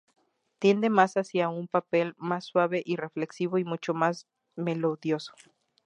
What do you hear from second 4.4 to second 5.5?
melodioso.